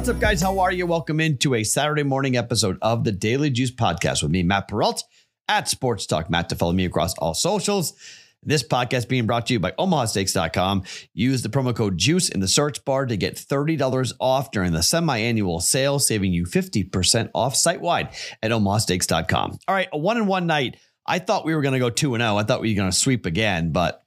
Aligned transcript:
What's 0.00 0.08
up, 0.08 0.18
guys? 0.18 0.40
How 0.40 0.60
are 0.60 0.72
you? 0.72 0.86
Welcome 0.86 1.20
into 1.20 1.54
a 1.54 1.62
Saturday 1.62 2.04
morning 2.04 2.34
episode 2.34 2.78
of 2.80 3.04
the 3.04 3.12
Daily 3.12 3.50
Juice 3.50 3.70
Podcast 3.70 4.22
with 4.22 4.32
me, 4.32 4.42
Matt 4.42 4.66
Perrault, 4.66 5.04
at 5.46 5.68
Sports 5.68 6.06
Talk. 6.06 6.30
Matt 6.30 6.48
to 6.48 6.56
follow 6.56 6.72
me 6.72 6.86
across 6.86 7.12
all 7.18 7.34
socials. 7.34 7.92
This 8.42 8.66
podcast 8.66 9.08
being 9.08 9.26
brought 9.26 9.44
to 9.48 9.52
you 9.52 9.60
by 9.60 9.72
OmahaSteaks.com. 9.72 10.84
Use 11.12 11.42
the 11.42 11.50
promo 11.50 11.76
code 11.76 11.98
JUICE 11.98 12.30
in 12.30 12.40
the 12.40 12.48
search 12.48 12.82
bar 12.86 13.04
to 13.04 13.14
get 13.14 13.36
$30 13.36 14.14
off 14.18 14.50
during 14.52 14.72
the 14.72 14.82
semi-annual 14.82 15.60
sale, 15.60 15.98
saving 15.98 16.32
you 16.32 16.46
50% 16.46 17.28
off 17.34 17.54
site-wide 17.54 18.08
at 18.42 18.52
OmahaSteaks.com. 18.52 19.58
All 19.68 19.74
right, 19.74 19.88
a 19.92 19.98
one 19.98 20.16
and 20.16 20.26
one 20.26 20.46
night. 20.46 20.78
I 21.04 21.18
thought 21.18 21.44
we 21.44 21.54
were 21.54 21.60
going 21.60 21.74
to 21.74 21.78
go 21.78 21.90
2 21.90 22.14
and 22.14 22.22
0. 22.22 22.38
I 22.38 22.44
thought 22.44 22.62
we 22.62 22.72
were 22.72 22.78
going 22.78 22.90
to 22.90 22.96
sweep 22.96 23.26
again, 23.26 23.70
but 23.70 24.02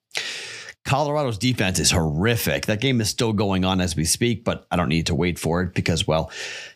Colorado's 0.86 1.38
defense 1.38 1.80
is 1.80 1.92
horrific. 1.92 2.66
That 2.66 2.82
game 2.82 3.00
is 3.00 3.10
still 3.10 3.34
going 3.34 3.64
on 3.64 3.80
as 3.80 3.96
we 3.96 4.05
speak, 4.05 4.44
but 4.44 4.66
I 4.70 4.76
don't 4.76 4.90
need 4.90 5.08
to 5.08 5.16
wait 5.16 5.40
for 5.40 5.62
it 5.62 5.73
because, 5.73 6.06
well, 6.06 6.32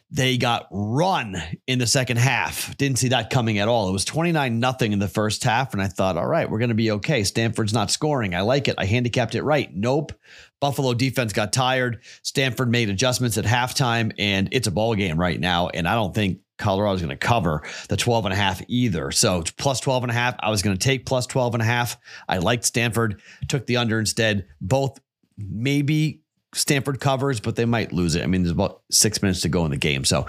they 0.09 0.38
got 0.38 0.67
run 0.71 1.35
in 1.67 1.80
the 1.80 1.88
second 1.88 2.17
half. 2.17 2.75
Didn't 2.77 2.99
see 2.99 3.09
that 3.09 3.30
coming 3.30 3.57
at 3.59 3.67
all. 3.67 3.89
It 3.89 3.91
was 3.91 4.05
29 4.05 4.59
nothing 4.59 4.93
in 4.93 4.99
the 4.99 5.09
first 5.09 5.43
half. 5.43 5.73
And 5.73 5.81
I 5.81 5.88
thought, 5.88 6.16
all 6.16 6.27
right, 6.27 6.49
we're 6.49 6.59
going 6.59 6.70
to 6.70 6.75
be 6.75 6.91
okay. 6.91 7.25
Stanford's 7.25 7.73
not 7.73 7.91
scoring. 7.91 8.33
I 8.33 8.41
like 8.41 8.70
it. 8.70 8.75
I 8.77 8.85
handicapped 8.85 9.35
it 9.35 9.43
right. 9.43 9.70
Nope. 9.75 10.13
Buffalo 10.61 10.94
defense 10.94 11.33
got 11.33 11.52
tired. 11.52 12.02
Stanford 12.21 12.71
made 12.71 12.89
adjustments 12.89 13.38
at 13.38 13.44
halftime, 13.45 14.13
and 14.17 14.49
it's 14.53 14.67
a 14.67 14.71
ball 14.71 14.95
game 14.95 15.19
right 15.19 15.39
now. 15.39 15.67
And 15.67 15.88
I 15.88 15.94
don't 15.94 16.16
think 16.16 16.39
Colorado's 16.57 17.02
going 17.02 17.09
to 17.09 17.17
cover 17.17 17.63
the 17.89 17.97
12 17.97 18.25
and 18.25 18.34
a 18.34 18.38
half 18.38 18.61
either. 18.67 19.11
So 19.11 19.44
plus 19.58 19.80
12 19.80 20.03
and 20.03 20.11
a 20.11 20.16
half. 20.16 20.36
I 20.39 20.50
was 20.50 20.61
going 20.61 20.77
to 20.77 20.83
take 20.83 21.05
plus 21.05 21.25
12 21.27 21.55
and 21.55 21.61
a 21.61 21.66
half. 21.66 21.97
I 22.27 22.38
liked 22.39 22.66
Stanford, 22.66 23.22
took 23.47 23.66
the 23.66 23.77
under 23.77 24.00
instead. 24.00 24.47
Both 24.61 25.00
maybe 25.38 26.22
Stanford 26.53 27.00
covers, 27.00 27.39
but 27.39 27.55
they 27.55 27.66
might 27.66 27.94
lose 27.94 28.16
it. 28.16 28.23
I 28.23 28.28
mean, 28.28 28.44
there's 28.44 28.52
about 28.52 28.81
six 28.91 29.22
minutes 29.22 29.41
to 29.41 29.50
go 29.50 29.66
in 29.66 29.72
the 29.72 29.78
game. 29.78 30.05
So 30.05 30.25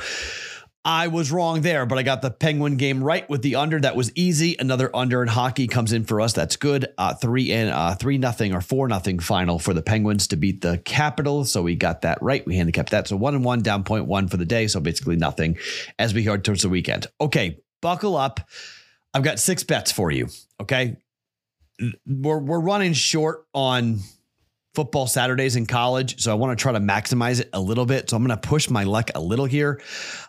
I 0.85 1.09
was 1.09 1.31
wrong 1.31 1.61
there, 1.61 1.85
but 1.87 1.99
I 1.99 2.03
got 2.03 2.23
the 2.23 2.31
Penguin 2.31 2.77
game 2.77 3.03
right 3.03 3.29
with 3.29 3.43
the 3.43 3.57
under. 3.57 3.79
That 3.81 3.97
was 3.97 4.11
easy. 4.15 4.57
Another 4.59 4.95
under 4.95 5.23
in 5.23 5.29
hockey 5.29 5.67
comes 5.67 5.93
in 5.93 6.05
for 6.05 6.21
us. 6.21 6.33
That's 6.33 6.57
good. 6.57 6.87
Uh, 6.97 7.15
three 7.15 7.53
and 7.53 7.71
uh, 7.71 7.95
three 7.95 8.17
nothing 8.17 8.55
or 8.55 8.61
four 8.61 8.89
nothing 8.89 9.19
final 9.19 9.59
for 9.59 9.75
the 9.75 9.83
Penguins 9.83 10.29
to 10.29 10.37
beat 10.37 10.61
the 10.61 10.79
Capitals. 10.79 11.51
So 11.51 11.63
we 11.63 11.75
got 11.75 12.03
that 12.03 12.23
right. 12.23 12.47
We 12.47 12.57
handicapped 12.57 12.91
that. 12.91 13.09
So 13.09 13.17
one 13.17 13.35
and 13.35 13.45
one, 13.45 13.61
down 13.61 13.85
point 13.85 14.07
one 14.07 14.29
for 14.29 14.37
the 14.37 14.47
day. 14.47 14.67
So 14.67 14.81
basically 14.81 15.17
nothing 15.17 15.59
as 15.99 16.15
we 16.15 16.23
head 16.23 16.45
towards 16.45 16.63
the 16.63 16.69
weekend. 16.69 17.07
Okay, 17.21 17.59
buckle 17.83 18.17
up. 18.17 18.41
I've 19.13 19.25
got 19.25 19.39
six 19.39 19.65
bets 19.65 19.93
for 19.93 20.11
you. 20.11 20.29
Okay, 20.61 20.97
we're 22.07 22.39
we're 22.39 22.61
running 22.61 22.93
short 22.93 23.47
on 23.53 23.99
football 24.79 25.09
Saturdays 25.09 25.57
in 25.57 25.67
college, 25.67 26.23
so 26.23 26.31
I 26.31 26.35
want 26.35 26.57
to 26.57 26.63
try 26.63 26.71
to 26.71 26.79
maximize 26.79 27.41
it 27.41 27.51
a 27.53 27.61
little 27.61 27.85
bit. 27.85 28.09
So 28.09 28.17
I'm 28.17 28.25
going 28.25 28.39
to 28.39 28.49
push 28.49 28.71
my 28.71 28.85
luck 28.85 29.11
a 29.17 29.21
little 29.21 29.45
here. 29.45 29.83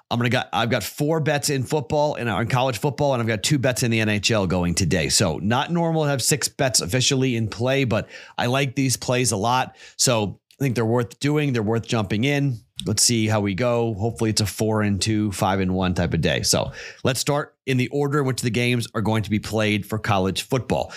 I'm 0.10 0.18
gonna 0.18 0.30
got 0.30 0.50
I've 0.52 0.72
got 0.72 0.82
four 0.82 1.20
bets 1.20 1.52
in 1.52 1.62
football 1.62 2.16
and 2.16 2.28
uh, 2.28 2.38
in 2.40 2.48
college 2.48 2.80
football, 2.80 3.14
and 3.14 3.22
I've 3.22 3.28
got 3.28 3.44
two 3.44 3.60
bets 3.60 3.84
in 3.84 3.92
the 3.92 4.00
NHL 4.00 4.50
going 4.50 4.74
today. 4.74 5.10
So 5.10 5.38
not 5.38 5.72
normal 5.72 6.06
to 6.06 6.10
have 6.10 6.24
six 6.24 6.48
bets 6.48 6.82
officially 6.82 7.36
in 7.36 7.48
play, 7.48 7.84
but 7.84 8.10
I 8.40 8.48
like 8.48 8.74
these 8.74 8.98
plays 8.98 9.32
a 9.32 9.38
lot. 9.38 9.76
So 9.98 10.40
I 10.60 10.64
think 10.64 10.74
they're 10.74 10.84
worth 10.84 11.20
doing. 11.20 11.54
They're 11.54 11.62
worth 11.62 11.86
jumping 11.86 12.24
in. 12.24 12.58
Let's 12.88 13.04
see 13.04 13.28
how 13.28 13.42
we 13.42 13.54
go. 13.54 13.94
Hopefully, 13.94 14.32
it's 14.32 14.42
a 14.42 14.48
four 14.48 14.82
and 14.82 15.00
two, 15.00 15.32
five 15.32 15.60
and 15.60 15.76
one 15.76 15.94
type 15.94 16.16
of 16.16 16.22
day. 16.22 16.42
So 16.42 16.72
let's 17.04 17.20
start 17.20 17.56
in 17.68 17.78
the 17.78 17.90
order 17.90 18.22
in 18.22 18.26
which 18.26 18.42
the 18.42 18.50
games 18.50 18.88
are 18.96 19.02
going 19.02 19.22
to 19.22 19.30
be 19.30 19.38
played 19.38 19.86
for 19.86 20.00
college 20.00 20.42
football. 20.42 20.92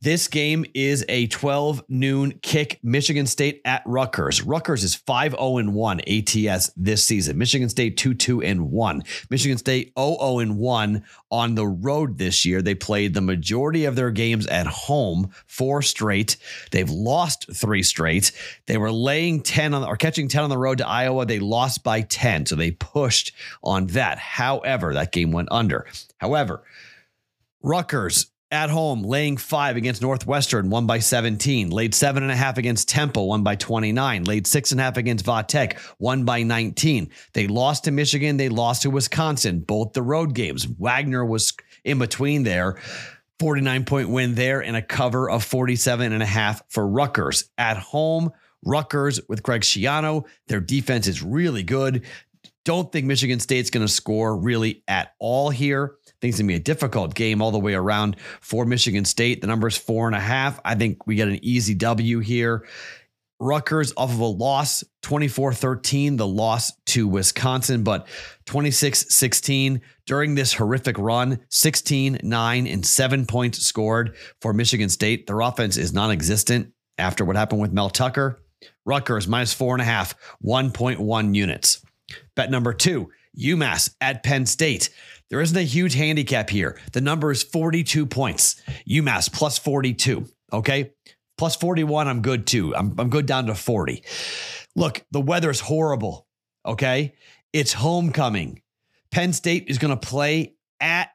This 0.00 0.28
game 0.28 0.64
is 0.74 1.04
a 1.08 1.26
12 1.26 1.82
noon 1.88 2.38
kick. 2.40 2.78
Michigan 2.84 3.26
State 3.26 3.60
at 3.64 3.82
Rutgers. 3.84 4.42
Rutgers 4.42 4.84
is 4.84 4.94
5 4.94 5.32
0 5.32 5.70
1 5.72 6.00
ATS 6.06 6.70
this 6.76 7.02
season. 7.02 7.36
Michigan 7.36 7.68
State 7.68 7.96
2 7.96 8.14
2 8.14 8.42
and 8.42 8.70
1. 8.70 9.02
Michigan 9.28 9.58
State 9.58 9.92
0 9.98 10.16
0 10.20 10.54
1 10.54 11.04
on 11.32 11.54
the 11.56 11.66
road 11.66 12.16
this 12.16 12.44
year. 12.44 12.62
They 12.62 12.76
played 12.76 13.12
the 13.12 13.20
majority 13.20 13.86
of 13.86 13.96
their 13.96 14.12
games 14.12 14.46
at 14.46 14.68
home, 14.68 15.30
four 15.46 15.82
straight. 15.82 16.36
They've 16.70 16.88
lost 16.88 17.52
three 17.52 17.82
straight. 17.82 18.30
They 18.66 18.78
were 18.78 18.92
laying 18.92 19.42
10 19.42 19.74
on 19.74 19.82
or 19.82 19.96
catching 19.96 20.28
10 20.28 20.44
on 20.44 20.50
the 20.50 20.58
road 20.58 20.78
to 20.78 20.86
Iowa. 20.86 21.26
They 21.26 21.40
lost 21.40 21.82
by 21.82 22.02
10. 22.02 22.46
So 22.46 22.54
they 22.54 22.70
pushed 22.70 23.32
on 23.64 23.88
that. 23.88 24.18
However, 24.18 24.94
that 24.94 25.10
game 25.10 25.32
went 25.32 25.48
under. 25.50 25.86
However, 26.18 26.62
Rutgers 27.64 28.30
at 28.50 28.70
home, 28.70 29.02
laying 29.02 29.36
five 29.36 29.76
against 29.76 30.00
Northwestern, 30.00 30.70
won 30.70 30.86
by 30.86 30.98
17. 30.98 31.70
Laid 31.70 31.94
seven 31.94 32.22
and 32.22 32.32
a 32.32 32.36
half 32.36 32.58
against 32.58 32.88
Temple, 32.88 33.28
won 33.28 33.42
by 33.42 33.56
29. 33.56 34.24
Laid 34.24 34.46
six 34.46 34.72
and 34.72 34.80
a 34.80 34.84
half 34.84 34.96
against 34.96 35.24
Vatech, 35.24 35.78
won 35.98 36.24
by 36.24 36.42
19. 36.42 37.10
They 37.34 37.46
lost 37.46 37.84
to 37.84 37.90
Michigan. 37.90 38.36
They 38.36 38.48
lost 38.48 38.82
to 38.82 38.90
Wisconsin, 38.90 39.60
both 39.60 39.92
the 39.92 40.02
road 40.02 40.34
games. 40.34 40.64
Wagner 40.64 41.24
was 41.24 41.52
in 41.84 41.98
between 41.98 42.42
there. 42.42 42.78
49 43.38 43.84
point 43.84 44.08
win 44.08 44.34
there 44.34 44.62
and 44.62 44.76
a 44.76 44.82
cover 44.82 45.30
of 45.30 45.44
47 45.44 46.12
and 46.12 46.22
a 46.22 46.26
half 46.26 46.62
for 46.68 46.86
Rutgers. 46.86 47.50
At 47.56 47.76
home, 47.76 48.32
Rutgers 48.64 49.20
with 49.28 49.42
Greg 49.42 49.62
Schiano. 49.62 50.26
Their 50.48 50.60
defense 50.60 51.06
is 51.06 51.22
really 51.22 51.62
good. 51.62 52.04
Don't 52.68 52.92
think 52.92 53.06
Michigan 53.06 53.40
State's 53.40 53.70
going 53.70 53.86
to 53.86 53.92
score 53.92 54.36
really 54.36 54.82
at 54.86 55.14
all 55.18 55.48
here 55.50 55.98
think 56.20 56.32
it's 56.32 56.38
going 56.38 56.48
to 56.48 56.52
be 56.52 56.56
a 56.56 56.60
difficult 56.60 57.14
game 57.14 57.40
all 57.40 57.50
the 57.50 57.58
way 57.58 57.74
around 57.74 58.16
for 58.40 58.64
Michigan 58.64 59.04
State. 59.04 59.40
The 59.40 59.46
number 59.46 59.68
is 59.68 59.76
four 59.76 60.06
and 60.06 60.16
a 60.16 60.20
half. 60.20 60.60
I 60.64 60.74
think 60.74 61.06
we 61.06 61.14
get 61.14 61.28
an 61.28 61.38
easy 61.42 61.74
W 61.74 62.18
here. 62.18 62.66
Rutgers 63.40 63.92
off 63.96 64.10
of 64.10 64.18
a 64.18 64.24
loss 64.24 64.82
24 65.02 65.52
13, 65.52 66.16
the 66.16 66.26
loss 66.26 66.72
to 66.86 67.06
Wisconsin, 67.06 67.84
but 67.84 68.08
26 68.46 69.14
16 69.14 69.80
during 70.06 70.34
this 70.34 70.52
horrific 70.52 70.98
run, 70.98 71.38
16 71.48 72.18
9 72.20 72.66
and 72.66 72.84
seven 72.84 73.26
points 73.26 73.60
scored 73.60 74.16
for 74.40 74.52
Michigan 74.52 74.88
State. 74.88 75.28
Their 75.28 75.40
offense 75.40 75.76
is 75.76 75.92
non 75.92 76.10
existent 76.10 76.72
after 76.98 77.24
what 77.24 77.36
happened 77.36 77.60
with 77.60 77.72
Mel 77.72 77.90
Tucker. 77.90 78.42
Rutgers 78.84 79.28
minus 79.28 79.54
four 79.54 79.76
and 79.76 79.82
a 79.82 79.84
half, 79.84 80.16
1.1 80.44 81.34
units. 81.36 81.80
Bet 82.34 82.50
number 82.50 82.72
two, 82.72 83.10
UMass 83.38 83.94
at 84.00 84.22
Penn 84.22 84.46
State. 84.46 84.90
There 85.30 85.40
isn't 85.40 85.56
a 85.56 85.62
huge 85.62 85.94
handicap 85.94 86.50
here. 86.50 86.78
The 86.92 87.00
number 87.00 87.30
is 87.30 87.42
42 87.42 88.06
points. 88.06 88.60
UMass 88.88 89.32
plus 89.32 89.58
42. 89.58 90.26
Okay. 90.52 90.92
Plus 91.36 91.54
41, 91.56 92.08
I'm 92.08 92.22
good 92.22 92.46
too. 92.46 92.74
I'm, 92.74 92.94
I'm 92.98 93.10
good 93.10 93.26
down 93.26 93.46
to 93.46 93.54
40. 93.54 94.02
Look, 94.74 95.04
the 95.10 95.20
weather 95.20 95.50
is 95.50 95.60
horrible. 95.60 96.26
Okay. 96.64 97.14
It's 97.52 97.72
homecoming. 97.72 98.62
Penn 99.10 99.32
State 99.32 99.66
is 99.68 99.78
going 99.78 99.96
to 99.96 100.08
play 100.08 100.54
at 100.80 101.10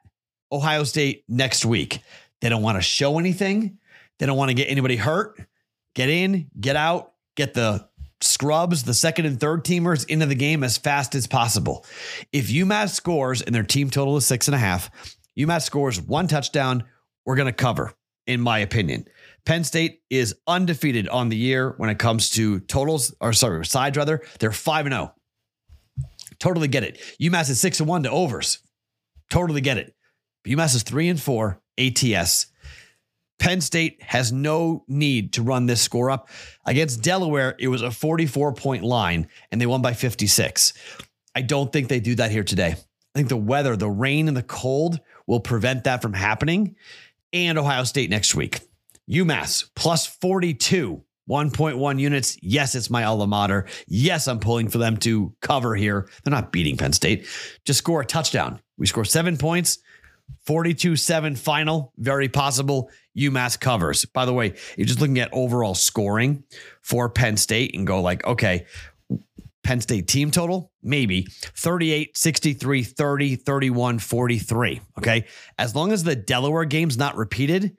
Ohio 0.50 0.84
State 0.84 1.24
next 1.28 1.64
week. 1.64 2.00
They 2.40 2.48
don't 2.48 2.62
want 2.62 2.76
to 2.78 2.82
show 2.82 3.18
anything. 3.18 3.78
They 4.18 4.26
don't 4.26 4.36
want 4.36 4.50
to 4.50 4.54
get 4.54 4.70
anybody 4.70 4.96
hurt. 4.96 5.40
Get 5.94 6.08
in, 6.08 6.50
get 6.58 6.76
out, 6.76 7.12
get 7.36 7.54
the 7.54 7.88
scrubs 8.24 8.82
the 8.82 8.94
second 8.94 9.26
and 9.26 9.38
third 9.38 9.64
teamers 9.64 10.08
into 10.08 10.26
the 10.26 10.34
game 10.34 10.64
as 10.64 10.78
fast 10.78 11.14
as 11.14 11.26
possible. 11.26 11.84
If 12.32 12.48
UMass 12.48 12.90
scores 12.90 13.42
and 13.42 13.54
their 13.54 13.62
team 13.62 13.90
total 13.90 14.16
is 14.16 14.26
six 14.26 14.48
and 14.48 14.54
a 14.54 14.58
half, 14.58 14.90
UMass 15.38 15.62
scores 15.62 16.00
one 16.00 16.26
touchdown, 16.26 16.84
we're 17.24 17.36
going 17.36 17.46
to 17.46 17.52
cover, 17.52 17.92
in 18.26 18.40
my 18.40 18.58
opinion. 18.58 19.06
Penn 19.44 19.64
State 19.64 20.00
is 20.08 20.34
undefeated 20.46 21.08
on 21.08 21.28
the 21.28 21.36
year 21.36 21.74
when 21.76 21.90
it 21.90 21.98
comes 21.98 22.30
to 22.30 22.60
totals, 22.60 23.14
or 23.20 23.32
sorry, 23.32 23.64
sides 23.66 23.96
rather. 23.96 24.22
They're 24.38 24.52
5 24.52 24.86
and 24.86 24.94
0. 24.94 25.14
Totally 26.38 26.68
get 26.68 26.82
it. 26.82 26.98
UMass 27.20 27.50
is 27.50 27.60
6 27.60 27.80
and 27.80 27.88
1 27.88 28.04
to 28.04 28.10
overs. 28.10 28.58
Totally 29.30 29.60
get 29.60 29.78
it. 29.78 29.94
UMass 30.46 30.74
is 30.74 30.82
3 30.82 31.08
and 31.08 31.20
4 31.20 31.60
ATS. 31.78 32.46
Penn 33.38 33.60
State 33.60 34.02
has 34.02 34.32
no 34.32 34.84
need 34.88 35.32
to 35.34 35.42
run 35.42 35.66
this 35.66 35.82
score 35.82 36.10
up. 36.10 36.28
Against 36.66 37.02
Delaware, 37.02 37.54
it 37.58 37.68
was 37.68 37.82
a 37.82 37.90
44 37.90 38.52
point 38.54 38.84
line 38.84 39.28
and 39.50 39.60
they 39.60 39.66
won 39.66 39.82
by 39.82 39.92
56. 39.92 40.72
I 41.34 41.42
don't 41.42 41.72
think 41.72 41.88
they 41.88 42.00
do 42.00 42.14
that 42.14 42.30
here 42.30 42.44
today. 42.44 42.76
I 43.14 43.18
think 43.18 43.28
the 43.28 43.36
weather, 43.36 43.76
the 43.76 43.90
rain 43.90 44.28
and 44.28 44.36
the 44.36 44.42
cold 44.42 45.00
will 45.26 45.40
prevent 45.40 45.84
that 45.84 46.02
from 46.02 46.12
happening. 46.12 46.76
And 47.32 47.58
Ohio 47.58 47.84
State 47.84 48.10
next 48.10 48.34
week. 48.34 48.60
UMass 49.10 49.68
plus 49.74 50.06
42, 50.06 51.02
1.1 51.28 52.00
units. 52.00 52.38
Yes, 52.42 52.74
it's 52.74 52.90
my 52.90 53.04
alma 53.04 53.26
mater. 53.26 53.66
Yes, 53.86 54.28
I'm 54.28 54.40
pulling 54.40 54.68
for 54.68 54.78
them 54.78 54.96
to 54.98 55.34
cover 55.40 55.74
here. 55.74 56.08
They're 56.22 56.30
not 56.30 56.52
beating 56.52 56.76
Penn 56.76 56.92
State. 56.92 57.26
Just 57.64 57.78
score 57.78 58.00
a 58.00 58.06
touchdown. 58.06 58.60
We 58.76 58.86
score 58.86 59.04
seven 59.04 59.36
points. 59.36 59.78
42 60.46 60.96
7 60.96 61.36
final, 61.36 61.92
very 61.96 62.28
possible. 62.28 62.90
UMass 63.16 63.58
covers. 63.58 64.04
By 64.04 64.24
the 64.24 64.32
way, 64.32 64.54
you're 64.76 64.86
just 64.86 65.00
looking 65.00 65.18
at 65.18 65.30
overall 65.32 65.74
scoring 65.74 66.44
for 66.82 67.08
Penn 67.08 67.36
State 67.36 67.74
and 67.74 67.86
go 67.86 68.00
like, 68.00 68.26
okay, 68.26 68.66
Penn 69.62 69.80
State 69.80 70.06
team 70.06 70.30
total, 70.30 70.70
maybe 70.82 71.26
38, 71.56 72.16
63, 72.16 72.82
30, 72.82 73.36
31, 73.36 73.98
43. 73.98 74.80
Okay. 74.98 75.24
As 75.58 75.74
long 75.74 75.90
as 75.90 76.04
the 76.04 76.14
Delaware 76.14 76.66
game's 76.66 76.98
not 76.98 77.16
repeated, 77.16 77.76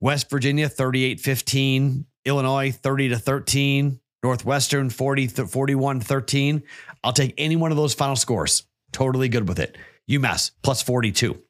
West 0.00 0.30
Virginia 0.30 0.68
38 0.68 1.20
15, 1.20 2.06
Illinois 2.24 2.70
30 2.70 3.08
to 3.10 3.18
13, 3.18 4.00
Northwestern 4.22 4.88
40, 4.88 5.26
41 5.26 6.00
13. 6.00 6.62
I'll 7.02 7.12
take 7.12 7.34
any 7.36 7.56
one 7.56 7.70
of 7.70 7.76
those 7.76 7.94
final 7.94 8.16
scores. 8.16 8.62
Totally 8.92 9.28
good 9.28 9.48
with 9.48 9.58
it. 9.58 9.76
UMass 10.10 10.50
plus 10.62 10.82
42. 10.82 11.40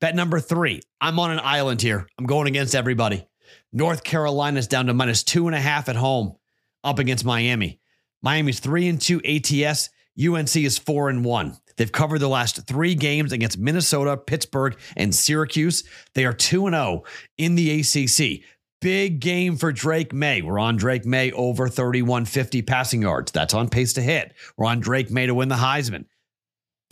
Bet 0.00 0.14
number 0.16 0.40
three. 0.40 0.80
I'm 1.00 1.18
on 1.18 1.30
an 1.30 1.40
island 1.40 1.80
here. 1.80 2.06
I'm 2.18 2.26
going 2.26 2.48
against 2.48 2.74
everybody. 2.74 3.26
North 3.72 4.02
Carolina's 4.04 4.66
down 4.66 4.86
to 4.86 4.94
minus 4.94 5.22
two 5.22 5.46
and 5.46 5.54
a 5.54 5.60
half 5.60 5.88
at 5.88 5.96
home 5.96 6.36
up 6.84 6.98
against 6.98 7.24
Miami. 7.24 7.80
Miami's 8.22 8.60
three 8.60 8.88
and 8.88 9.00
two 9.00 9.20
ATS. 9.24 9.90
UNC 10.22 10.56
is 10.56 10.78
four 10.78 11.08
and 11.08 11.24
one. 11.24 11.56
They've 11.76 11.90
covered 11.90 12.18
the 12.18 12.28
last 12.28 12.66
three 12.66 12.94
games 12.94 13.32
against 13.32 13.58
Minnesota, 13.58 14.16
Pittsburgh, 14.16 14.76
and 14.96 15.14
Syracuse. 15.14 15.84
They 16.14 16.24
are 16.24 16.34
2 16.34 16.68
0 16.68 17.04
in 17.38 17.54
the 17.54 17.80
ACC. 17.80 18.44
Big 18.80 19.20
game 19.20 19.56
for 19.56 19.72
Drake 19.72 20.12
Maye. 20.12 20.42
We're 20.42 20.58
on 20.58 20.76
Drake 20.76 21.06
Maye 21.06 21.30
over 21.32 21.68
3150 21.68 22.62
passing 22.62 23.02
yards. 23.02 23.32
That's 23.32 23.54
on 23.54 23.68
pace 23.68 23.92
to 23.94 24.02
hit. 24.02 24.34
We're 24.56 24.66
on 24.66 24.80
Drake 24.80 25.10
Maye 25.10 25.26
to 25.26 25.34
win 25.34 25.48
the 25.48 25.54
Heisman. 25.54 26.04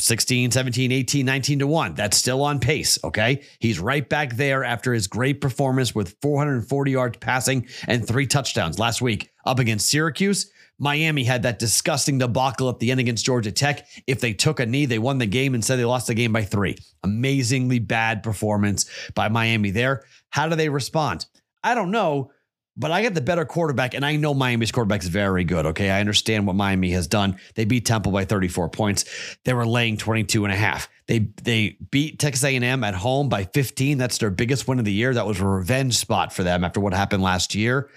16, 0.01 0.51
17, 0.51 0.93
18, 0.93 1.27
19 1.27 1.59
to 1.61 1.67
1. 1.67 1.95
That's 1.95 2.17
still 2.17 2.43
on 2.43 2.61
pace. 2.61 2.99
Okay. 3.05 3.43
He's 3.59 3.79
right 3.79 4.09
back 4.09 4.37
there 4.37 4.65
after 4.65 4.93
his 4.93 5.07
great 5.07 5.41
performance 5.41 5.95
with 5.95 6.17
440 6.23 6.91
yards 6.91 7.19
passing 7.19 7.67
and 7.87 8.07
three 8.07 8.27
touchdowns 8.27 8.79
last 8.79 9.03
week 9.03 9.31
up 9.45 9.59
against 9.59 9.89
Syracuse. 9.89 10.51
Miami 10.79 11.25
had 11.25 11.43
that 11.43 11.59
disgusting 11.59 12.17
debacle 12.17 12.71
at 12.71 12.79
the 12.79 12.91
end 12.91 13.01
against 13.01 13.27
Georgia 13.27 13.53
Tech. 13.53 13.87
If 14.07 14.21
they 14.21 14.33
took 14.33 14.61
a 14.61 14.67
knee, 14.67 14.87
they 14.87 14.99
won 14.99 15.19
the 15.19 15.27
game 15.27 15.55
and 15.55 15.63
said 15.63 15.77
they 15.77 15.85
lost 15.85 16.07
the 16.07 16.15
game 16.15 16.33
by 16.33 16.43
three. 16.43 16.79
Amazingly 17.05 17.79
bad 17.79 18.23
performance 18.23 18.89
by 19.15 19.29
Miami 19.29 19.71
there. 19.71 20.05
How 20.31 20.49
do 20.49 20.57
they 20.57 20.71
respond? 20.71 21.27
I 21.63 21.75
don't 21.75 21.91
know, 21.91 22.33
but 22.77 22.91
I 22.91 23.03
get 23.03 23.15
the 23.15 23.21
better 23.21 23.45
quarterback, 23.45 23.95
and 23.95 24.05
I 24.05 24.17
know 24.17 24.33
Miami's 24.33 24.73
quarterback 24.73 25.03
is 25.03 25.09
very 25.09 25.45
good. 25.45 25.67
Okay. 25.67 25.91
I 25.91 26.01
understand 26.01 26.47
what 26.47 26.57
Miami 26.57 26.91
has 26.93 27.07
done. 27.07 27.37
They 27.55 27.65
beat 27.65 27.85
Temple 27.85 28.13
by 28.13 28.25
34 28.25 28.69
points. 28.71 29.05
They 29.45 29.53
were 29.53 29.67
laying 29.67 29.97
22 29.97 30.45
and 30.45 30.53
a 30.53 30.57
half. 30.57 30.89
They 31.07 31.31
they 31.43 31.77
beat 31.91 32.19
Texas 32.19 32.45
A&M 32.45 32.85
at 32.85 32.95
home 32.95 33.29
by 33.29 33.45
15. 33.45 33.99
That's 33.99 34.19
their 34.19 34.31
biggest 34.31 34.69
win 34.69 34.79
of 34.79 34.85
the 34.85 34.93
year. 34.93 35.13
That 35.13 35.27
was 35.27 35.41
a 35.41 35.47
revenge 35.47 35.97
spot 35.99 36.33
for 36.33 36.45
them 36.45 36.63
after 36.65 36.81
what 36.81 36.95
happened 36.95 37.23
last 37.23 37.55
year. 37.55 37.91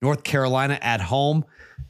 North 0.00 0.24
Carolina 0.24 0.78
at 0.80 1.00
home. 1.00 1.44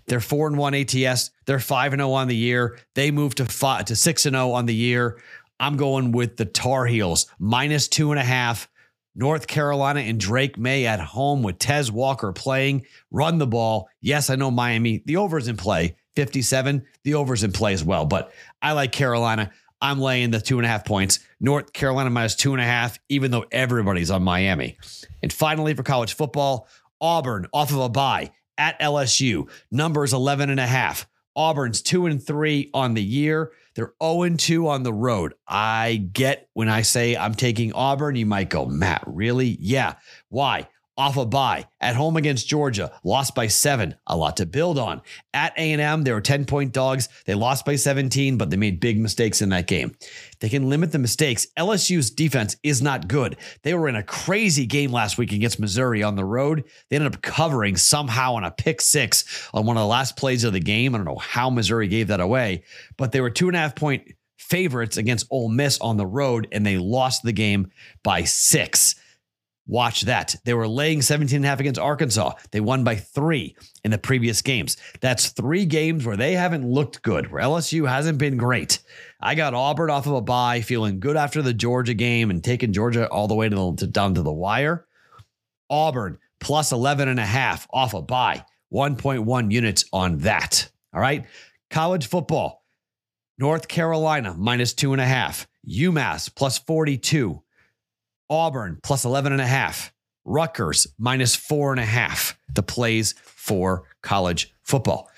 They're 0.07 0.21
four 0.21 0.47
and 0.49 0.59
one 0.59 0.75
ATS. 0.75 1.31
They're 1.47 1.61
five 1.61 1.93
and 1.93 2.01
zero 2.01 2.13
on 2.13 2.29
the 2.29 2.37
year. 2.37 2.79
They 2.95 3.11
moved 3.11 3.39
to 3.39 3.47
five 3.47 3.87
to 3.87 3.97
six 3.97 4.27
and 4.27 4.35
zero 4.35 4.53
on 4.53 4.67
the 4.67 4.75
year. 4.75 5.21
I'm 5.61 5.77
going 5.77 6.13
with 6.13 6.37
the 6.37 6.45
Tar 6.45 6.87
Heels 6.87 7.27
minus 7.39 7.89
two 7.89 8.11
and 8.11 8.21
a 8.21 8.25
half. 8.25 8.69
North 9.15 9.47
Carolina 9.47 10.01
and 10.01 10.19
Drake 10.19 10.59
Maye 10.59 10.87
at 10.87 11.01
home 11.01 11.43
with 11.43 11.59
Tez 11.59 11.91
Walker 11.91 12.33
playing. 12.33 12.87
Run 13.11 13.39
the 13.39 13.47
ball. 13.47 13.89
Yes, 14.01 14.31
I 14.31 14.37
know 14.37 14.51
Miami. 14.51 15.03
The 15.07 15.17
over's 15.17 15.49
in 15.49 15.57
play. 15.57 15.97
57. 16.17 16.85
The 17.05 17.15
over's 17.15 17.45
in 17.45 17.53
play 17.53 17.73
as 17.73 17.85
well. 17.85 18.07
But 18.07 18.33
I 18.61 18.73
like 18.73 18.93
Carolina. 18.93 19.51
I'm 19.81 20.01
laying 20.01 20.31
the 20.31 20.41
two 20.41 20.59
and 20.59 20.67
a 20.67 20.69
half 20.69 20.85
points. 20.85 21.21
North 21.41 21.73
Carolina 21.73 22.11
minus 22.11 22.35
two 22.35 22.53
and 22.53 22.61
a 22.61 22.65
half, 22.65 22.99
even 23.09 23.31
though 23.31 23.45
everybody's 23.53 24.11
on 24.11 24.23
Miami. 24.23 24.79
And 25.23 25.33
finally, 25.33 25.75
for 25.75 25.83
college 25.83 26.15
football, 26.15 26.69
Auburn 27.01 27.47
off 27.53 27.71
of 27.71 27.79
a 27.79 27.89
bye 27.89 28.33
at 28.57 28.81
LSU. 28.81 29.49
Numbers 29.71 30.13
11 30.13 30.51
and 30.51 30.61
a 30.61 30.67
half. 30.67 31.07
Auburn's 31.37 31.83
2 31.83 32.07
and 32.07 32.25
3 32.25 32.71
on 32.73 32.95
the 32.95 33.03
year. 33.03 33.53
They're 33.75 33.95
0 34.03 34.23
and 34.23 34.39
2 34.39 34.69
on 34.69 34.83
the 34.83 34.93
road. 34.93 35.35
I 35.49 36.09
get 36.13 36.49
when 36.55 36.69
I 36.69 36.83
say 36.83 37.17
I'm 37.17 37.35
taking 37.35 37.73
Auburn, 37.73 38.17
you 38.17 38.27
might 38.27 38.51
go, 38.51 38.67
"Matt, 38.67 39.03
really?" 39.07 39.57
Yeah. 39.61 39.95
Why? 40.29 40.69
Off 40.97 41.17
a 41.17 41.27
bye 41.27 41.67
at 41.81 41.97
home 41.97 42.17
against 42.17 42.49
Georgia, 42.49 42.93
lost 43.03 43.35
by 43.35 43.47
seven, 43.47 43.97
a 44.07 44.17
lot 44.17 44.37
to 44.37 44.47
build 44.47 44.79
on. 44.79 45.03
At 45.33 45.53
A&M, 45.57 46.03
they 46.03 46.13
were 46.13 46.21
10 46.21 46.45
point 46.45 46.73
dogs. 46.73 47.09
They 47.27 47.35
lost 47.35 47.65
by 47.65 47.77
17, 47.77 48.39
but 48.39 48.51
they 48.51 48.57
made 48.57 48.81
big 48.81 48.99
mistakes 48.99 49.43
in 49.43 49.49
that 49.51 49.67
game. 49.67 49.97
They 50.41 50.49
can 50.49 50.69
limit 50.69 50.93
the 50.93 50.99
mistakes. 50.99 51.47
LSU's 51.59 52.11
defense 52.11 52.57
is 52.63 52.83
not 52.83 53.09
good. 53.09 53.37
They 53.63 53.75
were 53.75 53.89
in 53.89 53.97
a 53.97 54.03
crazy 54.03 54.67
game 54.67 54.93
last 54.93 55.19
week 55.19 55.33
against 55.33 55.61
Missouri 55.61 56.03
on 56.03 56.17
the 56.17 56.25
road. 56.25 56.65
They 56.89 56.97
ended 56.97 57.15
up 57.15 57.23
covering 57.23 57.77
somehow 57.77 58.35
on 58.35 58.45
a 58.45 58.51
pick 58.51 58.81
six 58.81 59.49
on 59.53 59.67
one 59.67 59.77
of 59.77 59.83
the 59.83 59.87
last 59.87 60.17
plays 60.17 60.45
of 60.45 60.53
the 60.53 60.61
game. 60.61 60.95
I 60.95 60.99
don't 60.99 61.07
know 61.07 61.17
how 61.17 61.51
Missouri 61.51 61.89
gave 61.89 62.09
that 62.09 62.21
away, 62.21 62.65
but 62.97 63.13
they 63.13 63.21
were 63.21 63.31
two 63.31 63.49
and 63.49 63.57
a 63.57 63.61
half 63.61 63.75
point 63.75 64.13
favorites 64.39 64.97
against 64.97 65.27
Ole 65.31 65.49
Miss 65.49 65.79
on 65.81 65.97
the 65.97 66.07
road, 66.07 66.47
and 66.53 66.65
they 66.65 66.79
lost 66.79 67.23
the 67.23 67.33
game 67.33 67.71
by 68.03 68.25
six. 68.25 68.95
Watch 69.67 70.03
that. 70.03 70.37
They 70.45 70.53
were 70.53 70.69
laying 70.69 71.01
17 71.01 71.37
and 71.37 71.45
a 71.45 71.49
half 71.49 71.61
against 71.61 71.81
Arkansas. 71.81 72.35
They 72.51 72.61
won 72.61 72.85
by 72.85 72.97
three 72.97 73.57
in 73.83 73.91
the 73.91 73.99
previous 73.99 74.43
games. 74.43 74.77
That's 75.01 75.29
three 75.29 75.65
games 75.65 76.05
where 76.05 76.19
they 76.19 76.35
haven't 76.35 76.69
looked 76.69 77.01
good, 77.01 77.33
where 77.33 77.43
LSU 77.43 77.89
hasn't 77.89 78.19
been 78.19 78.37
great. 78.37 78.81
I 79.21 79.35
got 79.35 79.55
Auburn 79.55 79.89
off 79.89 80.07
of 80.07 80.13
a 80.13 80.21
bye, 80.21 80.61
feeling 80.61 81.01
good 81.01 81.17
after 81.17 81.41
the 81.41 81.55
Georgia 81.55 81.95
game 81.95 82.31
and 82.31 82.45
taking 82.45 82.75
Georgia 82.75 83.09
all 83.09 83.27
the 83.27 83.35
way 83.35 83.49
to, 83.49 83.55
the, 83.55 83.75
to 83.79 83.87
down 83.87 84.15
to 84.15 84.23
the 84.23 84.33
wire. 84.33 84.87
Auburn 85.71 86.19
plus 86.41 86.71
11 86.71 87.09
and 87.09 87.19
a 87.19 87.25
half 87.25 87.67
off 87.73 87.95
a 87.95 88.03
bye, 88.03 88.45
1.1 88.71 89.51
units 89.51 89.87
on 89.95 90.19
that. 90.19 90.69
All 90.93 91.01
right. 91.01 91.25
College 91.71 92.07
football, 92.07 92.65
North 93.39 93.67
Carolina 93.67 94.35
minus 94.37 94.75
two 94.75 94.93
and 94.93 95.01
a 95.01 95.07
half, 95.07 95.49
UMass 95.67 96.33
plus 96.33 96.59
42. 96.59 97.43
Auburn 98.35 98.79
plus 98.83 99.05
11 99.05 99.33
and 99.33 99.41
a 99.41 99.47
half. 99.47 99.93
Rutgers 100.25 100.87
minus 100.99 101.37
four 101.37 101.73
and 101.73 101.81
a 101.81 101.85
half. 101.85 102.39
The 102.53 102.63
plays 102.63 103.15
for 103.23 103.85
college 104.03 104.55
football. 104.63 105.11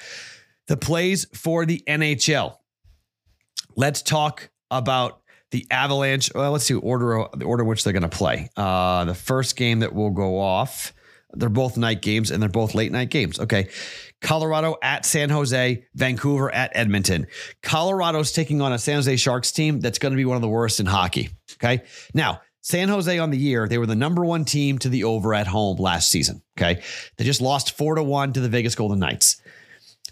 The 0.66 0.76
plays 0.76 1.26
for 1.32 1.64
the 1.64 1.82
NHL. 1.86 2.56
Let's 3.76 4.02
talk 4.02 4.50
about 4.70 5.20
the 5.52 5.66
Avalanche. 5.70 6.30
Well, 6.34 6.50
let's 6.52 6.64
see 6.64 6.74
order 6.74 7.26
the 7.34 7.44
order 7.44 7.64
which 7.64 7.84
they're 7.84 7.92
going 7.92 8.02
to 8.02 8.08
play. 8.08 8.48
Uh, 8.56 9.04
the 9.04 9.14
first 9.14 9.56
game 9.56 9.80
that 9.80 9.94
will 9.94 10.10
go 10.10 10.38
off. 10.40 10.92
They're 11.32 11.48
both 11.48 11.76
night 11.76 12.02
games 12.02 12.30
and 12.30 12.42
they're 12.42 12.48
both 12.48 12.74
late 12.74 12.92
night 12.92 13.10
games. 13.10 13.38
Okay. 13.38 13.68
Colorado 14.22 14.76
at 14.82 15.04
San 15.04 15.28
Jose, 15.28 15.84
Vancouver 15.94 16.52
at 16.52 16.72
Edmonton. 16.74 17.26
Colorado's 17.62 18.32
taking 18.32 18.62
on 18.62 18.72
a 18.72 18.78
San 18.78 18.96
Jose 18.96 19.16
Sharks 19.16 19.52
team 19.52 19.80
that's 19.80 19.98
going 19.98 20.12
to 20.12 20.16
be 20.16 20.24
one 20.24 20.36
of 20.36 20.42
the 20.42 20.48
worst 20.48 20.80
in 20.80 20.86
hockey. 20.86 21.28
Okay. 21.54 21.82
Now, 22.14 22.40
San 22.66 22.88
Jose 22.88 23.16
on 23.16 23.30
the 23.30 23.38
year, 23.38 23.68
they 23.68 23.78
were 23.78 23.86
the 23.86 23.94
number 23.94 24.24
one 24.24 24.44
team 24.44 24.76
to 24.80 24.88
the 24.88 25.04
over 25.04 25.32
at 25.32 25.46
home 25.46 25.76
last 25.76 26.10
season. 26.10 26.42
Okay. 26.58 26.82
They 27.16 27.22
just 27.22 27.40
lost 27.40 27.76
four 27.76 27.94
to 27.94 28.02
one 28.02 28.32
to 28.32 28.40
the 28.40 28.48
Vegas 28.48 28.74
Golden 28.74 28.98
Knights. 28.98 29.40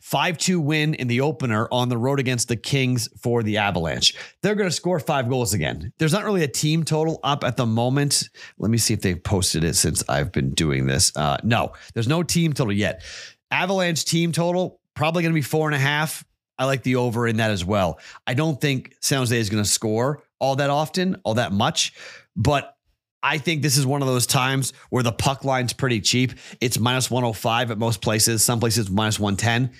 5 0.01 0.39
2 0.39 0.61
win 0.61 0.95
in 0.95 1.09
the 1.09 1.23
opener 1.23 1.67
on 1.73 1.89
the 1.89 1.99
road 1.99 2.21
against 2.21 2.47
the 2.47 2.55
Kings 2.55 3.09
for 3.21 3.43
the 3.43 3.57
Avalanche. 3.57 4.15
They're 4.41 4.55
going 4.55 4.69
to 4.71 4.75
score 4.75 5.01
five 5.01 5.29
goals 5.29 5.53
again. 5.53 5.93
There's 5.99 6.13
not 6.13 6.23
really 6.23 6.45
a 6.45 6.49
team 6.49 6.85
total 6.85 7.19
up 7.25 7.43
at 7.43 7.57
the 7.57 7.67
moment. 7.67 8.29
Let 8.57 8.71
me 8.71 8.79
see 8.79 8.95
if 8.95 9.01
they've 9.01 9.21
posted 9.21 9.65
it 9.65 9.75
since 9.75 10.09
I've 10.09 10.31
been 10.31 10.51
doing 10.51 10.87
this. 10.87 11.11
Uh, 11.17 11.39
no, 11.43 11.73
there's 11.93 12.07
no 12.07 12.23
team 12.23 12.53
total 12.53 12.73
yet. 12.73 13.03
Avalanche 13.51 14.05
team 14.05 14.31
total, 14.31 14.79
probably 14.95 15.25
going 15.25 15.33
to 15.33 15.39
be 15.39 15.43
four 15.43 15.67
and 15.67 15.75
a 15.75 15.81
half. 15.81 16.25
I 16.57 16.67
like 16.67 16.85
the 16.85 16.95
over 16.97 17.27
in 17.27 17.39
that 17.39 17.51
as 17.51 17.65
well. 17.65 17.99
I 18.29 18.35
don't 18.35 18.61
think 18.61 18.95
San 19.01 19.19
Jose 19.19 19.37
is 19.37 19.51
going 19.51 19.65
to 19.65 19.69
score 19.69 20.23
all 20.39 20.55
that 20.57 20.71
often, 20.71 21.21
all 21.25 21.35
that 21.35 21.51
much. 21.51 21.95
But 22.37 22.77
I 23.23 23.39
think 23.39 23.63
this 23.63 23.79
is 23.79 23.87
one 23.87 24.03
of 24.03 24.09
those 24.09 24.27
times 24.27 24.75
where 24.91 25.03
the 25.03 25.13
puck 25.13 25.45
line's 25.45 25.73
pretty 25.73 26.01
cheap. 26.01 26.33
It's 26.61 26.79
minus 26.79 27.11
105 27.11 27.71
at 27.71 27.79
most 27.79 28.03
places, 28.03 28.43
some 28.43 28.61
places 28.61 28.91
minus 28.91 29.19
110. 29.19 29.75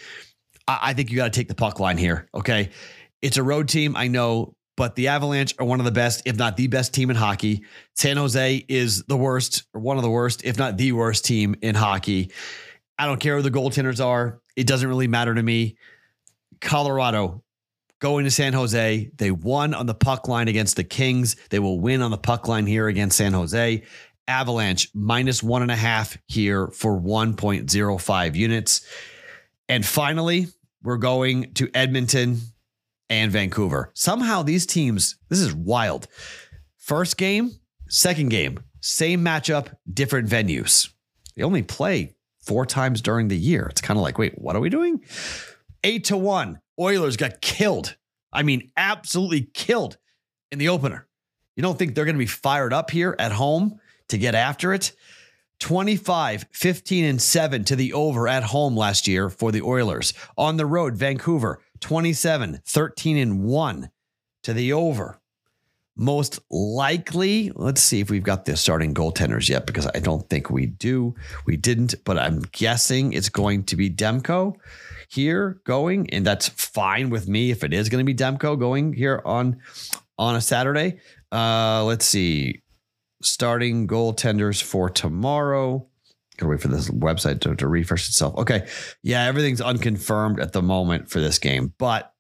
I, 0.67 0.95
think 0.95 1.11
you 1.11 1.17
got 1.17 1.31
to 1.31 1.39
take 1.39 1.49
the 1.49 1.55
puck 1.55 1.79
line 1.79 1.99
here. 1.99 2.27
Okay. 2.35 2.71
It's 3.21 3.37
a 3.37 3.43
road 3.43 3.69
team, 3.69 3.97
I 3.97 4.09
know, 4.09 4.55
but 4.79 4.95
the 4.97 5.09
Avalanche 5.09 5.55
are 5.59 5.67
one 5.67 5.79
of 5.79 5.85
the 5.85 5.93
best, 5.93 6.23
if 6.25 6.37
not 6.37 6.57
the 6.57 6.69
best 6.69 6.95
team 6.95 7.11
in 7.11 7.17
hockey. 7.17 7.65
San 7.95 8.17
Jose 8.17 8.65
is 8.67 9.03
the 9.05 9.17
worst, 9.17 9.65
or 9.75 9.81
one 9.83 9.99
of 9.99 10.03
the 10.03 10.11
worst, 10.11 10.43
if 10.45 10.57
not 10.57 10.79
the 10.79 10.93
worst 10.93 11.27
team 11.27 11.55
in 11.61 11.75
hockey. 11.75 12.33
I 12.99 13.05
don't 13.05 13.21
care 13.21 13.37
who 13.37 13.43
the 13.43 13.51
goaltenders 13.51 14.03
are. 14.03 14.41
It 14.57 14.67
doesn't 14.67 14.89
really 14.89 15.09
matter 15.09 15.35
to 15.35 15.43
me. 15.43 15.77
Colorado, 16.63 17.44
going 18.05 18.25
to 18.27 18.31
San 18.31 18.53
Jose. 18.53 19.11
They 19.17 19.31
won 19.31 19.73
on 19.73 19.87
the 19.87 19.95
puck 19.95 20.29
line 20.29 20.47
against 20.47 20.77
the 20.77 20.85
Kings. 20.85 21.37
They 21.49 21.59
will 21.59 21.81
win 21.81 22.03
on 22.03 22.11
the 22.11 22.19
puck 22.19 22.47
line 22.49 22.67
here 22.67 22.87
against 22.87 23.17
San 23.17 23.33
Jose. 23.33 23.83
Avalanche 24.29 24.91
minus 24.93 25.43
one 25.43 25.63
and 25.63 25.71
a 25.71 25.77
half 25.77 26.19
here 26.27 26.67
for 26.69 27.01
1.05 27.01 28.35
units. 28.35 28.87
And 29.71 29.87
finally, 29.87 30.49
we're 30.83 30.99
going 30.99 31.55
to 31.55 31.71
Edmonton 31.73 32.41
and 33.09 33.33
Vancouver. 33.33 33.91
Somehow 33.95 34.43
these 34.43 34.67
teams, 34.67 35.17
this 35.31 35.41
is 35.41 35.55
wild. 35.55 36.07
First 36.77 37.17
game, 37.17 37.53
second 37.89 38.29
game, 38.29 38.63
same 38.83 39.25
matchup, 39.25 39.75
different 39.91 40.29
venues. 40.29 40.91
They 41.37 41.43
only 41.43 41.63
play 41.63 42.17
four 42.43 42.67
times 42.67 43.01
during 43.01 43.29
the 43.29 43.39
year. 43.39 43.67
It's 43.71 43.81
kind 43.81 43.97
of 43.97 44.03
like, 44.03 44.19
wait, 44.19 44.35
what 44.37 44.57
are 44.57 44.61
we 44.61 44.69
doing? 44.69 45.03
Eight 45.83 46.05
to 46.05 46.19
one. 46.19 46.61
Oilers 46.79 47.17
got 47.17 47.41
killed. 47.41 47.97
I 48.33 48.43
mean, 48.43 48.71
absolutely 48.77 49.43
killed 49.55 49.97
in 50.51 50.59
the 50.59 50.69
opener. 50.69 51.07
You 51.57 51.63
don't 51.63 51.79
think 51.79 51.95
they're 51.95 52.05
going 52.05 52.17
to 52.17 52.19
be 52.19 52.27
fired 52.27 52.73
up 52.73 52.91
here 52.91 53.15
at 53.19 53.33
home 53.33 53.81
to 54.09 54.19
get 54.19 54.35
after 54.35 54.75
it? 54.75 54.93
25, 55.61 56.47
15, 56.51 57.05
and 57.05 57.23
7 57.23 57.65
to 57.65 57.77
the 57.77 57.93
over 57.93 58.27
at 58.27 58.43
home 58.43 58.77
last 58.77 59.07
year 59.07 59.31
for 59.31 59.53
the 59.53 59.63
Oilers. 59.63 60.13
On 60.37 60.57
the 60.57 60.67
road, 60.67 60.97
Vancouver, 60.97 61.61
27, 61.81 62.61
13, 62.67 63.17
and 63.17 63.45
1 63.45 63.91
to 64.43 64.53
the 64.53 64.73
over. 64.73 65.21
Most 65.97 66.41
likely, 66.51 67.53
let's 67.55 67.81
see 67.81 68.01
if 68.01 68.11
we've 68.11 68.25
got 68.25 68.45
the 68.45 68.57
starting 68.57 68.95
goaltenders 68.95 69.49
yet, 69.49 69.65
because 69.65 69.87
I 69.95 70.01
don't 70.01 70.29
think 70.29 70.51
we 70.51 70.67
do. 70.67 71.15
We 71.47 71.57
didn't, 71.57 71.95
but 72.05 72.19
I'm 72.19 72.41
guessing 72.51 73.13
it's 73.13 73.29
going 73.29 73.63
to 73.65 73.77
be 73.77 73.89
Demko 73.89 74.57
here 75.09 75.61
going, 75.65 76.11
and 76.11 76.27
that's 76.27 76.49
fine 76.49 77.11
with 77.11 77.29
me 77.29 77.51
if 77.51 77.65
it 77.65 77.73
is 77.73 77.89
going 77.89 78.05
to 78.05 78.13
be 78.13 78.15
Demko 78.15 78.59
going 78.59 78.93
here 78.93 79.23
on 79.25 79.61
on 80.19 80.37
a 80.37 80.41
Saturday. 80.41 81.01
Uh, 81.33 81.85
let's 81.85 82.07
see, 82.07 82.63
starting 83.23 83.87
goaltenders 83.87 84.63
for 84.63 84.89
tomorrow. 84.91 85.87
Gotta 86.37 86.51
wait 86.51 86.61
for 86.61 86.69
this 86.69 86.89
website 86.91 87.41
to, 87.43 87.55
to 87.55 87.69
refresh 87.69 88.09
itself. 88.09 88.37
Okay, 88.39 88.67
yeah, 89.03 89.25
everything's 89.25 89.61
unconfirmed 89.61 90.41
at 90.41 90.53
the 90.53 90.63
moment 90.63 91.11
for 91.11 91.21
this 91.21 91.39
game, 91.39 91.73
but 91.79 92.15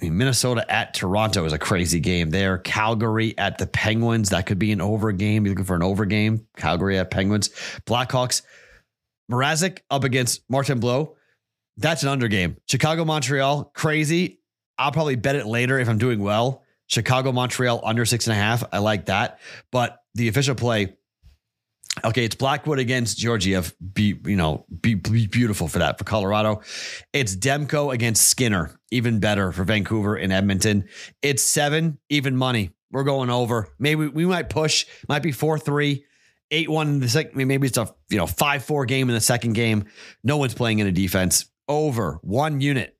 I 0.00 0.04
mean, 0.04 0.18
Minnesota 0.18 0.70
at 0.70 0.92
Toronto 0.92 1.44
is 1.44 1.52
a 1.52 1.58
crazy 1.58 2.00
game 2.00 2.30
there. 2.30 2.58
Calgary 2.58 3.36
at 3.38 3.58
the 3.58 3.66
Penguins. 3.66 4.30
That 4.30 4.44
could 4.46 4.58
be 4.58 4.72
an 4.72 4.80
over 4.80 5.12
game. 5.12 5.44
You're 5.44 5.52
looking 5.52 5.64
for 5.64 5.76
an 5.76 5.82
over 5.82 6.04
game. 6.04 6.46
Calgary 6.56 6.98
at 6.98 7.10
Penguins. 7.10 7.50
Blackhawks. 7.86 8.42
Mrazek 9.30 9.78
up 9.90 10.04
against 10.04 10.46
Montembeault. 10.50 11.14
That's 11.76 12.02
an 12.02 12.08
under 12.08 12.28
game. 12.28 12.56
Chicago, 12.68 13.04
Montreal. 13.04 13.70
Crazy. 13.74 14.40
I'll 14.78 14.92
probably 14.92 15.16
bet 15.16 15.36
it 15.36 15.46
later 15.46 15.78
if 15.78 15.88
I'm 15.88 15.98
doing 15.98 16.20
well. 16.20 16.62
Chicago, 16.86 17.32
Montreal 17.32 17.80
under 17.84 18.04
six 18.04 18.26
and 18.26 18.36
a 18.36 18.40
half. 18.40 18.64
I 18.72 18.78
like 18.78 19.06
that. 19.06 19.38
But 19.72 19.98
the 20.14 20.28
official 20.28 20.54
play, 20.54 20.96
okay, 22.04 22.24
it's 22.24 22.34
Blackwood 22.34 22.78
against 22.78 23.18
Georgiev. 23.18 23.74
Be 23.92 24.18
you 24.24 24.36
know, 24.36 24.66
be, 24.80 24.94
be 24.94 25.26
beautiful 25.26 25.68
for 25.68 25.78
that 25.78 25.98
for 25.98 26.04
Colorado. 26.04 26.60
It's 27.12 27.34
Demko 27.34 27.92
against 27.92 28.28
Skinner, 28.28 28.78
even 28.90 29.20
better 29.20 29.52
for 29.52 29.64
Vancouver 29.64 30.16
and 30.16 30.32
Edmonton. 30.32 30.88
It's 31.22 31.42
seven, 31.42 31.98
even 32.10 32.36
money. 32.36 32.70
We're 32.90 33.04
going 33.04 33.30
over. 33.30 33.68
Maybe 33.78 34.06
we 34.06 34.26
might 34.26 34.50
push. 34.50 34.86
Might 35.08 35.22
be 35.22 35.32
four 35.32 35.58
three. 35.58 36.04
Eight 36.50 36.68
one 36.68 36.88
in 36.88 37.00
the 37.00 37.08
second. 37.08 37.34
Maybe 37.34 37.66
it's 37.66 37.78
a 37.78 37.92
you 38.10 38.18
know 38.18 38.26
five 38.26 38.64
four 38.64 38.84
game 38.84 39.08
in 39.08 39.14
the 39.14 39.20
second 39.20 39.54
game. 39.54 39.86
No 40.22 40.36
one's 40.36 40.54
playing 40.54 40.78
in 40.78 40.86
a 40.86 40.92
defense. 40.92 41.46
Over 41.68 42.18
one 42.22 42.60
unit. 42.60 42.96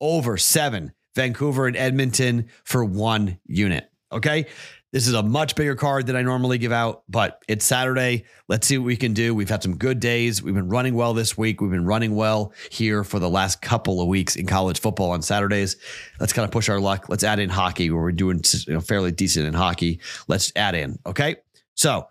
Over 0.00 0.36
seven. 0.36 0.92
Vancouver 1.14 1.66
and 1.66 1.76
Edmonton 1.76 2.48
for 2.64 2.84
one 2.84 3.38
unit. 3.46 3.90
Okay. 4.10 4.46
This 4.94 5.08
is 5.08 5.14
a 5.14 5.24
much 5.24 5.56
bigger 5.56 5.74
card 5.74 6.06
than 6.06 6.14
I 6.14 6.22
normally 6.22 6.56
give 6.56 6.70
out, 6.70 7.02
but 7.08 7.42
it's 7.48 7.64
Saturday. 7.64 8.26
Let's 8.46 8.64
see 8.64 8.78
what 8.78 8.84
we 8.84 8.96
can 8.96 9.12
do. 9.12 9.34
We've 9.34 9.48
had 9.48 9.60
some 9.60 9.76
good 9.76 9.98
days. 9.98 10.40
We've 10.40 10.54
been 10.54 10.68
running 10.68 10.94
well 10.94 11.14
this 11.14 11.36
week. 11.36 11.60
We've 11.60 11.70
been 11.70 11.84
running 11.84 12.14
well 12.14 12.52
here 12.70 13.02
for 13.02 13.18
the 13.18 13.28
last 13.28 13.60
couple 13.60 14.00
of 14.00 14.06
weeks 14.06 14.36
in 14.36 14.46
college 14.46 14.78
football 14.78 15.10
on 15.10 15.20
Saturdays. 15.20 15.78
Let's 16.20 16.32
kind 16.32 16.44
of 16.44 16.52
push 16.52 16.68
our 16.68 16.78
luck. 16.78 17.08
Let's 17.08 17.24
add 17.24 17.40
in 17.40 17.50
hockey 17.50 17.90
where 17.90 18.02
we're 18.02 18.12
doing 18.12 18.40
you 18.68 18.74
know, 18.74 18.80
fairly 18.80 19.10
decent 19.10 19.48
in 19.48 19.54
hockey. 19.54 19.98
Let's 20.28 20.52
add 20.54 20.76
in. 20.76 21.00
Okay. 21.04 21.38
So 21.74 22.06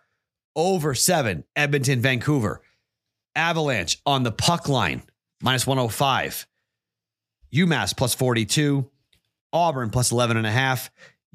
over 0.54 0.94
seven, 0.94 1.46
Edmonton, 1.56 2.02
Vancouver. 2.02 2.64
Avalanche 3.34 3.98
on 4.06 4.24
the 4.24 4.32
puck 4.34 4.68
line, 4.68 5.04
minus 5.44 5.68
105. 5.68 6.48
UMass 7.54 7.96
plus 7.96 8.16
42. 8.16 8.90
Auburn 9.54 9.92
plus 9.92 10.12
11 10.12 10.36
and 10.36 10.48
a 10.48 10.52
half, 10.52 10.90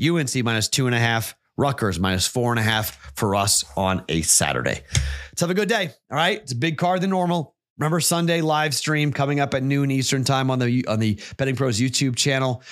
UNC 0.04 0.34
minus 0.42 0.68
two 0.68 0.86
and 0.86 0.94
a 0.94 0.98
half, 0.98 1.36
Rutgers 1.56 1.98
minus 1.98 2.26
four 2.26 2.52
and 2.52 2.58
a 2.58 2.62
half 2.62 3.12
for 3.16 3.36
us 3.36 3.64
on 3.76 4.04
a 4.08 4.22
Saturday. 4.22 4.82
Let's 5.30 5.40
have 5.40 5.50
a 5.50 5.54
good 5.54 5.68
day. 5.68 5.90
All 6.10 6.16
right. 6.16 6.40
It's 6.40 6.52
a 6.52 6.56
big 6.56 6.78
card 6.78 7.00
than 7.00 7.10
normal. 7.10 7.54
Remember 7.78 8.00
Sunday 8.00 8.40
live 8.40 8.74
stream 8.74 9.12
coming 9.12 9.38
up 9.38 9.54
at 9.54 9.62
noon 9.62 9.90
Eastern 9.92 10.24
time 10.24 10.50
on 10.50 10.58
the 10.58 10.84
on 10.88 10.98
the 10.98 11.20
Betting 11.36 11.54
Pros 11.54 11.80
YouTube 11.80 12.16
channel. 12.16 12.62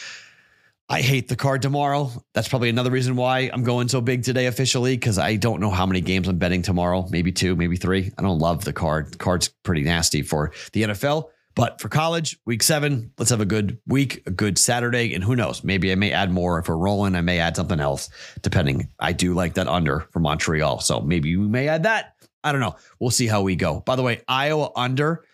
I 0.88 1.00
hate 1.00 1.26
the 1.26 1.34
card 1.34 1.62
tomorrow. 1.62 2.12
That's 2.32 2.46
probably 2.46 2.68
another 2.68 2.92
reason 2.92 3.16
why 3.16 3.50
I'm 3.52 3.64
going 3.64 3.88
so 3.88 4.00
big 4.00 4.22
today 4.22 4.46
officially 4.46 4.96
because 4.96 5.18
I 5.18 5.34
don't 5.34 5.60
know 5.60 5.70
how 5.70 5.84
many 5.84 6.00
games 6.00 6.28
I'm 6.28 6.38
betting 6.38 6.62
tomorrow. 6.62 7.08
Maybe 7.10 7.32
two, 7.32 7.56
maybe 7.56 7.76
three. 7.76 8.12
I 8.16 8.22
don't 8.22 8.38
love 8.38 8.64
the 8.64 8.72
card. 8.72 9.12
The 9.12 9.18
card's 9.18 9.48
pretty 9.64 9.82
nasty 9.82 10.22
for 10.22 10.52
the 10.72 10.84
NFL. 10.84 11.30
But 11.56 11.80
for 11.80 11.88
college, 11.88 12.38
week 12.46 12.62
seven, 12.62 13.10
let's 13.18 13.30
have 13.30 13.40
a 13.40 13.46
good 13.46 13.80
week, 13.88 14.22
a 14.26 14.30
good 14.30 14.58
Saturday. 14.58 15.12
And 15.14 15.24
who 15.24 15.34
knows? 15.34 15.64
Maybe 15.64 15.90
I 15.90 15.96
may 15.96 16.12
add 16.12 16.30
more. 16.30 16.60
If 16.60 16.68
we're 16.68 16.76
rolling, 16.76 17.16
I 17.16 17.20
may 17.20 17.40
add 17.40 17.56
something 17.56 17.80
else, 17.80 18.08
depending. 18.42 18.88
I 19.00 19.12
do 19.12 19.34
like 19.34 19.54
that 19.54 19.66
under 19.66 20.00
for 20.12 20.20
Montreal. 20.20 20.80
So 20.80 21.00
maybe 21.00 21.34
we 21.36 21.48
may 21.48 21.66
add 21.66 21.82
that. 21.82 22.14
I 22.44 22.52
don't 22.52 22.60
know. 22.60 22.76
We'll 23.00 23.10
see 23.10 23.26
how 23.26 23.42
we 23.42 23.56
go. 23.56 23.80
By 23.80 23.96
the 23.96 24.02
way, 24.02 24.20
Iowa 24.28 24.70
under, 24.76 25.24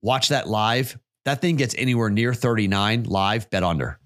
watch 0.00 0.28
that 0.28 0.48
live. 0.48 0.96
That 1.24 1.40
thing 1.40 1.56
gets 1.56 1.74
anywhere 1.76 2.10
near 2.10 2.34
39 2.34 3.04
live, 3.04 3.50
bet 3.50 3.64
under. 3.64 3.98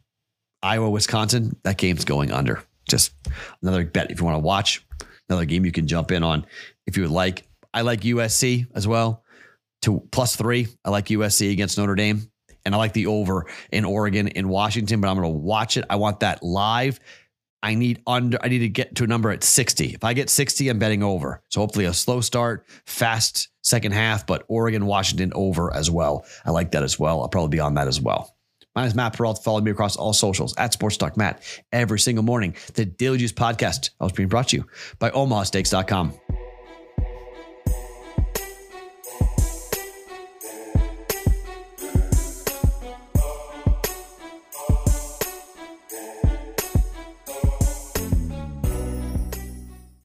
Iowa, 0.67 0.91
Wisconsin, 0.91 1.57
that 1.63 1.79
game's 1.79 2.05
going 2.05 2.33
under. 2.33 2.63
Just 2.89 3.13
another 3.63 3.85
bet 3.85 4.11
if 4.11 4.19
you 4.19 4.25
want 4.25 4.35
to 4.35 4.41
watch. 4.41 4.85
Another 5.29 5.45
game 5.45 5.65
you 5.65 5.73
can 5.73 5.87
jump 5.87 6.11
in 6.11 6.23
on 6.23 6.45
if 6.87 6.97
you 6.97 7.05
would 7.05 7.13
like. 7.13 7.49
I 7.73 7.83
like 7.83 8.01
USC 8.01 8.67
as 8.75 8.87
well 8.87 9.23
to 9.83 10.01
plus 10.11 10.35
three. 10.37 10.69
I 10.85 10.91
like 10.91 11.07
USC 11.07 11.53
against 11.53 11.79
Notre 11.79 11.95
Dame. 11.95 12.31
And 12.65 12.75
I 12.75 12.79
like 12.79 12.95
the 12.95 13.07
over 13.07 13.47
in 13.71 13.85
Oregon 13.85 14.27
in 14.27 14.49
Washington, 14.49 15.01
but 15.01 15.09
I'm 15.09 15.17
going 15.17 15.33
to 15.33 15.39
watch 15.39 15.77
it. 15.77 15.85
I 15.89 15.97
want 15.97 16.21
that 16.21 16.43
live. 16.43 16.99
I 17.63 17.75
need 17.75 18.03
under. 18.07 18.39
I 18.43 18.49
need 18.49 18.59
to 18.59 18.69
get 18.69 18.97
to 18.97 19.05
a 19.05 19.07
number 19.07 19.31
at 19.31 19.45
60. 19.45 19.95
If 19.95 20.03
I 20.03 20.15
get 20.15 20.29
60, 20.29 20.69
I'm 20.69 20.81
betting 20.81 21.05
over. 21.05 21.43
So 21.49 21.61
hopefully 21.61 21.85
a 21.85 21.93
slow 21.93 22.21
start, 22.21 22.67
fast 22.87 23.49
second 23.63 23.93
half, 23.93 24.27
but 24.27 24.45
Oregon, 24.49 24.87
Washington 24.87 25.33
over 25.35 25.73
as 25.73 25.91
well. 25.91 26.25
I 26.45 26.51
like 26.51 26.73
that 26.73 26.83
as 26.83 26.99
well. 26.99 27.23
I'll 27.23 27.29
probably 27.29 27.57
be 27.57 27.61
on 27.61 27.75
that 27.75 27.87
as 27.87 28.01
well. 28.01 28.36
My 28.77 28.83
name 28.83 28.89
is 28.89 28.95
Matt 28.95 29.15
Perrault. 29.15 29.43
Follow 29.43 29.63
me 29.63 29.71
across 29.71 29.97
all 29.97 30.13
socials 30.13 30.55
at 30.59 30.75
Sports 30.75 30.99
Talk 30.99 31.17
Matt 31.17 31.43
every 31.73 31.99
single 31.99 32.23
morning. 32.23 32.55
The 32.75 32.85
Daily 32.85 33.17
Juice 33.17 33.33
podcast 33.33 33.89
I 33.99 34.05
was 34.05 34.13
being 34.13 34.29
brought 34.29 34.49
to 34.49 34.59
you 34.59 34.67
by 34.99 35.11
OmahaSteaks.com. 35.11 36.13